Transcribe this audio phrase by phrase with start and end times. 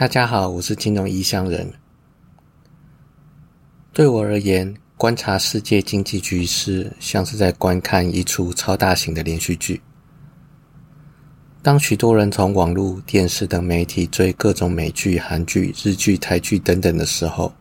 [0.00, 1.70] 大家好，我是金融异乡人。
[3.92, 9.82] 对我而言，观察世界经济局势，像是在观看一出超大型的连续剧。
[11.60, 17.52] 当许多人从网络、电视等媒体追各种美剧、韩剧、日剧、台剧等等的时候，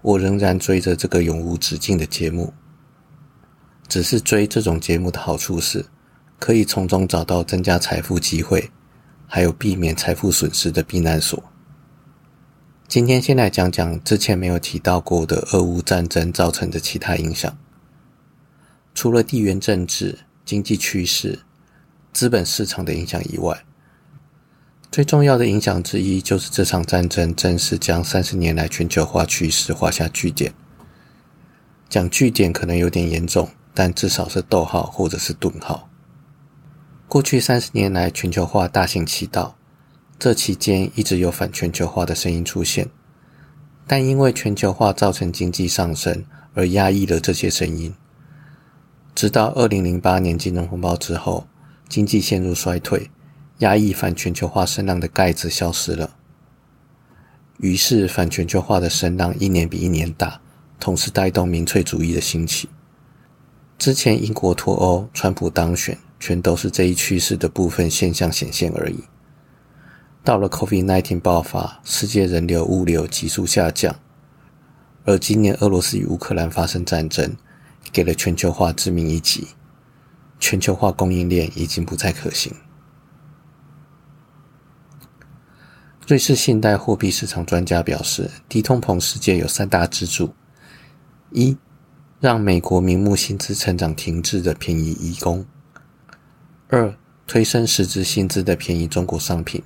[0.00, 2.50] 我仍然追着这个永无止境的节目。
[3.86, 5.84] 只是追这种节目的好处是，
[6.38, 8.70] 可以从中找到增加财富机会。
[9.34, 11.42] 还有避免财富损失的避难所。
[12.86, 17.56] 今天先来讲讲之前没有提到过的俄乌战争造成的其他影响。
[18.94, 21.38] 除了地缘政治、经济趋势、
[22.12, 23.64] 资本市场的影响以外，
[24.90, 30.52] 最重要的影响之一就是这场战争正式将三十年来全球化趋势画下句点。
[31.88, 35.88] 讲句点可能有点严重，但至少是逗号或者是顿号。
[37.12, 39.54] 过去三十年来，全球化大行其道，
[40.18, 42.88] 这期间一直有反全球化的声音出现，
[43.86, 47.94] 但因为全球化造成经济上升而压抑了这些声音。
[49.14, 51.46] 直到二零零八年金融风暴之后，
[51.86, 53.10] 经济陷入衰退，
[53.58, 56.16] 压抑反全球化声浪的盖子消失了，
[57.58, 60.40] 于是反全球化的声浪一年比一年大，
[60.80, 62.70] 同时带动民粹主义的兴起。
[63.76, 65.98] 之前英国脱欧，川普当选。
[66.22, 69.02] 全都是这一趋势的部分现象显现而已。
[70.22, 73.96] 到了 COVID-19 爆发，世界人流、物流急速下降，
[75.04, 77.34] 而今年俄罗斯与乌克兰发生战争，
[77.90, 79.48] 给了全球化致命一击。
[80.38, 82.54] 全球化供应链已经不再可行。
[86.06, 90.32] 瑞士信贷货币市场专家表示，低通膨世界有三大支柱：
[91.32, 91.56] 一、
[92.20, 95.44] 让美国名目薪资成长停滞的便宜移工。
[96.74, 99.60] 二、推升实质薪资的便宜中国商品；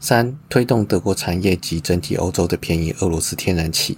[0.00, 3.96] 三、推动德国产业及整体欧洲的便宜俄罗斯天然气。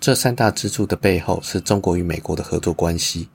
[0.00, 3.28] 这三大支柱的背后是中国与美国的合作关系，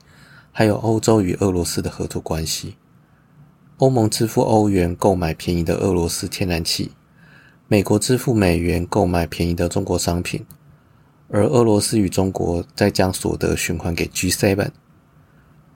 [0.52, 2.76] 还有欧洲与俄罗斯的合作关系。
[3.78, 6.92] 欧盟支付欧元购买便宜的俄罗斯天然气，
[7.66, 10.44] 美国支付美元购买便宜的中国商品，
[11.30, 14.68] 而俄罗斯与中国再将所得循环给 G7。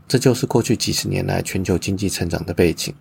[0.06, 2.94] 这就是过去几十年来全球经济成长的背景，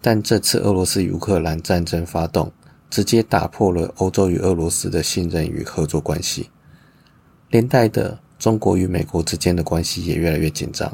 [0.00, 2.50] 但这次俄罗斯与乌克兰战争发动，
[2.88, 6.48] 直接打破了欧洲与俄罗斯的信任与合作关系，
[7.50, 10.90] 连带的中国与美国之间的关系也越来越紧张。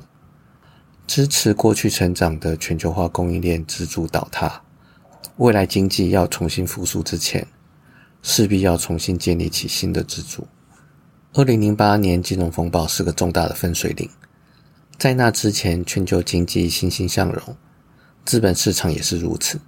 [1.06, 4.60] 支持过去成长的全球化供应链支柱倒塌，
[5.36, 7.46] 未来经济要重新复苏之前，
[8.22, 10.46] 势必要重新建立起新的支柱。
[11.32, 14.08] 二零零八年金融风暴是个重大的分水岭。
[15.00, 17.56] 在那之前，全球经济欣欣向荣，
[18.26, 19.58] 资本市场也是如此。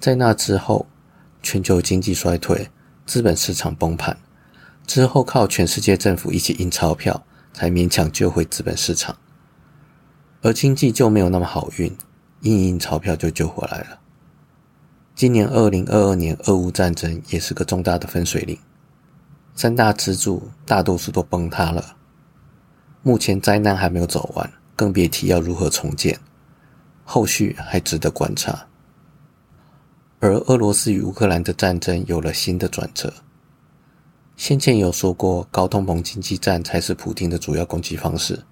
[0.00, 0.86] 在那之后，
[1.42, 2.70] 全球经济衰退，
[3.04, 4.16] 资本市场崩盘，
[4.86, 7.22] 之后靠全世界政府一起印钞票，
[7.52, 9.14] 才勉强救回资本市场。
[10.40, 11.94] 而经济就没有那么好运，
[12.40, 14.00] 印印钞票就救回来了。
[15.14, 18.58] 今年二零二二年，俄乌战争也是个重大的分水岭，
[19.54, 21.96] 三大支柱大多数都崩塌了。
[23.02, 24.50] 目前灾难还没有走完。
[24.76, 26.18] 更别提要如何重建，
[27.04, 28.66] 后续还值得观察。
[30.20, 33.12] 而俄罗斯与乌克兰的战争有了新的转折。
[34.36, 38.42] 先前有说过，高通膨经济战才是普京的主要攻击方式，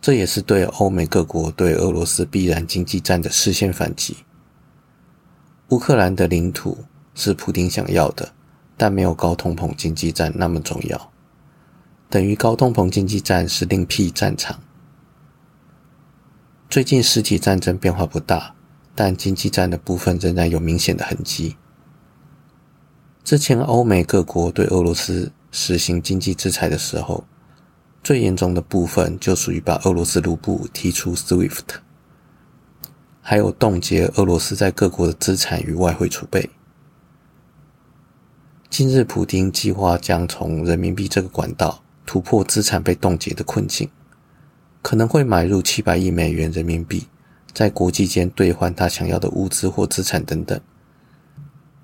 [0.00, 4.16] 这也是对欧美各国对俄罗斯必然经济战的视线反击。
[5.68, 6.78] 乌克兰的领土
[7.14, 8.32] 是普京想要的，
[8.76, 11.12] 但没有高通膨经济战那么重要，
[12.10, 14.58] 等于高通膨经济战是另辟战场。
[16.76, 18.54] 最近实体战争变化不大，
[18.94, 21.56] 但经济战的部分仍然有明显的痕迹。
[23.24, 27.24] 之前欧美各国对俄罗斯实行经济制裁的时候，
[28.02, 31.76] 最严重的部分就属于把俄罗斯卢布踢出 SWIFT，
[33.22, 36.50] 还有冻结俄罗斯在各国的资产与外汇储备。
[38.68, 43.88] 今日普京计划将从人民币这个管道突破资产被冻结的困境。
[44.86, 47.08] 可能会买入七百亿美元人民币，
[47.52, 50.60] 在国际间兑换他想要的物资或资产等等。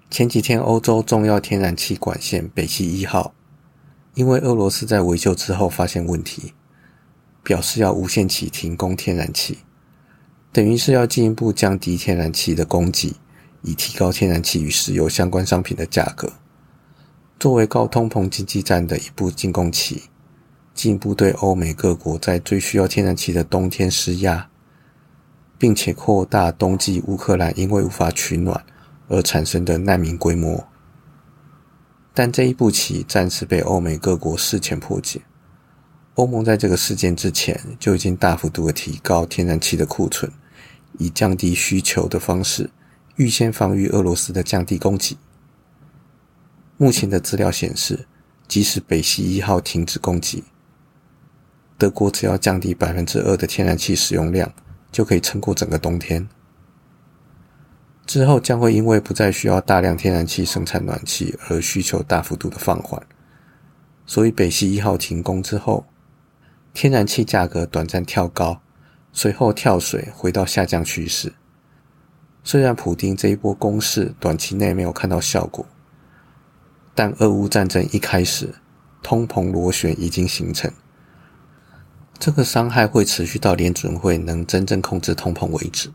[0.09, 3.35] 前几天，欧洲重要天然气管线北溪一号，
[4.15, 6.53] 因为俄罗斯在维修之后发现问题，
[7.43, 9.59] 表示要无限期停工天然气，
[10.53, 13.17] 等于是要进一步降低天然气的供给，
[13.63, 16.33] 以提高天然气与石油相关商品的价格，
[17.41, 20.03] 作为高通膨经济战的一步进攻期。
[20.75, 24.49] 进一步对欧美各国在最需要天然气的冬天施压，
[25.59, 28.65] 并且扩大冬季乌克兰因为无法取暖
[29.09, 30.67] 而产生的难民规模。
[32.15, 35.21] 但这一步棋暂时被欧美各国事前破解。
[36.15, 40.31] 欧盟在这个事件之前就已经大幅度的提高天然气的库存，
[40.99, 42.69] 以降低需求的方式，
[43.17, 45.17] 预先防御俄罗斯的降低供给。
[46.77, 48.07] 目前的资料显示，
[48.47, 50.45] 即使北溪一号停止供给，
[51.83, 54.49] 德国只要降低百分之二的天然气使用量，
[54.93, 56.29] 就可以撑过整个冬天。
[58.07, 63.05] 之后将会因为不再需要大量天然气生产暖气而需求大幅度的放缓，
[64.07, 65.85] 所以北溪一号停工之后。
[66.73, 68.63] 天然气价格短暂跳高，
[69.13, 71.33] 随后跳水回到下降趋势。
[72.45, 75.67] 虽然普丁这一波攻势短期内没有看到效果，
[76.95, 78.55] 但俄乌战争一开始，
[79.03, 80.73] 通膨螺旋已经形成。
[82.25, 85.91] 这个伤害会持续到联准会能真正控制通膨为止。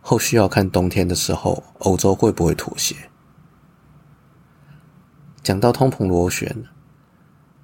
[0.00, 2.94] 后续要看冬天的时候，欧洲会不会妥协。
[5.42, 6.64] 讲到通膨螺旋。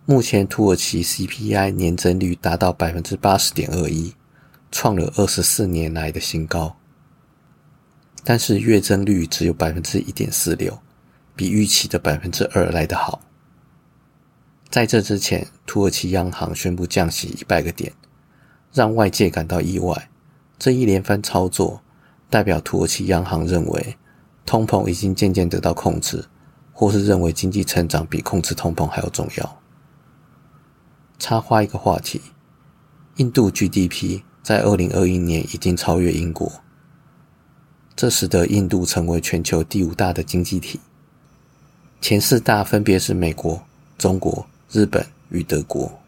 [0.07, 4.13] 目前土耳其 CPI 年增率达到百分之八十点二一，
[4.73, 6.77] 创了二十四年来的新高。
[8.25, 10.77] 但是月增率只有百分之一点四六，
[11.37, 13.21] 比预期的百分之二来得好。
[14.71, 17.93] 在这之前，土耳其央行宣布降息一百个点，
[18.73, 20.11] 让外界感到意外。
[20.59, 21.81] 这一连番操作，
[22.29, 23.97] 代表土耳其央行认为
[24.45, 26.23] 通膨已经渐渐得到控制，
[26.73, 29.59] 或是认为经济成长比控制通膨还要重要。
[31.19, 32.21] 插花一个话题，
[33.17, 36.53] 印度 GDP 在二零二一年已经超越英国，
[37.97, 40.79] 这使得印度成为全球第五大的经济体，
[42.03, 43.61] 前四大分别是美国、
[43.97, 45.99] 中国、日本与德国。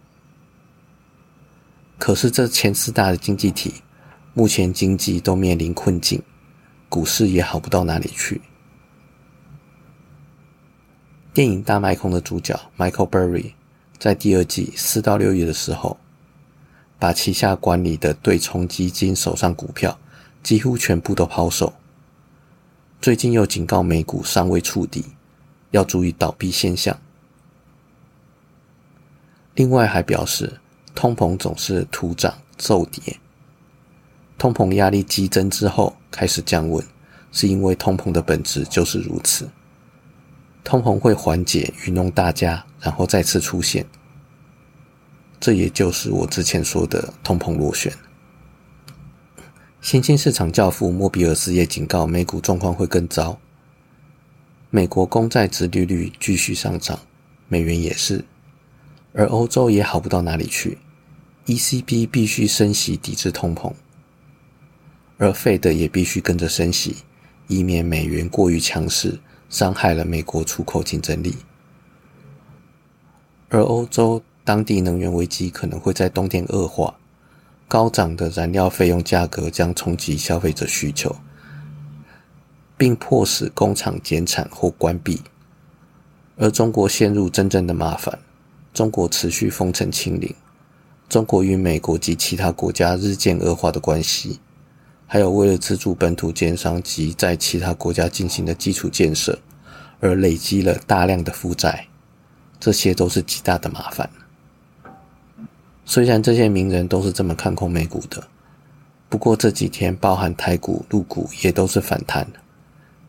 [1.99, 3.75] 可是这前四大的经济体
[4.35, 6.23] 目前经济都面临困境，
[6.89, 8.41] 股市也好不到哪里去。
[11.33, 13.53] 电影《大卖空》的主角 Michael Burry。
[13.99, 15.99] 在第二季四到六月的时候，
[16.99, 19.99] 把旗下管理的对冲基金手上股票
[20.43, 21.75] 几乎全部都抛售。
[23.01, 25.05] 最近又警告美股尚未触底，
[25.71, 26.99] 要注意倒闭现象。
[29.55, 30.61] 另外还表示，
[30.95, 33.19] 通膨总是突涨骤跌，
[34.39, 36.85] 通膨压力激增之后开始降温，
[37.33, 39.49] 是因为通膨的本质就是如此。
[40.63, 43.85] 通膨会缓解，愚弄大家，然后再次出现。
[45.41, 47.93] 这也就是我之前说的通膨螺旋。
[49.81, 53.39] 新兴市场教父莫比尔斯也警告，美股状况会更糟。
[54.69, 57.01] 美国公债殖利率继续上涨，
[57.49, 58.23] 美元也是，
[59.13, 60.79] 而欧洲也好不到哪里去。
[61.47, 63.73] ECB 必须升息抵制通膨，
[65.19, 66.97] 而费德也必须跟着升息，
[67.49, 69.19] 以免美元过于强势。
[69.49, 71.35] 伤害了美国出口竞争力，
[73.49, 76.95] 而欧洲当地能源危机可能会在冬天恶化，
[77.67, 81.17] 高涨的燃料费用价格将冲击消费者需求，
[82.77, 85.21] 并迫使工厂减产或关闭。
[86.37, 88.21] 而中国陷入真正的麻烦，
[88.73, 90.35] 中国持续封城清零，
[91.09, 94.39] 中国与美国及其他国家日渐恶化的关系。
[95.07, 99.37] 还有为了资助本土奸商及在其他国家进行的基础建设，
[99.99, 101.85] 而累积了大量的负债，
[102.61, 104.09] 这些都是极大的麻烦。
[105.85, 108.23] 虽然这些名人都是这么看空美股的，
[109.09, 112.25] 不过这几天包含台股、陆股也都是反弹，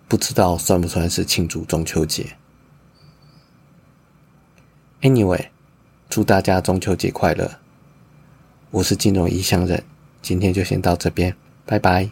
[0.07, 2.25] 不知道算不算是庆祝中秋节
[5.01, 5.49] ？Anyway，
[6.11, 7.49] 祝大家中秋节快乐！
[8.69, 9.81] 我是金融异乡人，
[10.21, 11.33] 今天就先到这边。
[11.65, 12.09] 拜拜。